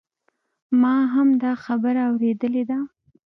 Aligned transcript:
ما 0.81 0.95
هم 1.13 1.29
دا 1.43 1.51
خبره 1.65 2.01
اوریدلې 2.09 2.63
ده 2.69 2.77